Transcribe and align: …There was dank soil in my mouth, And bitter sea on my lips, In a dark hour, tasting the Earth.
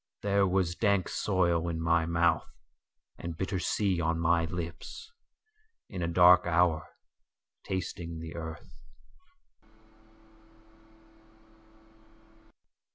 …There 0.23 0.47
was 0.47 0.73
dank 0.73 1.07
soil 1.07 1.69
in 1.69 1.79
my 1.79 2.07
mouth, 2.07 2.49
And 3.19 3.37
bitter 3.37 3.59
sea 3.59 4.01
on 4.01 4.19
my 4.19 4.45
lips, 4.45 5.11
In 5.89 6.01
a 6.01 6.07
dark 6.07 6.47
hour, 6.47 6.89
tasting 7.65 8.17
the 8.19 8.35
Earth. 8.35 8.73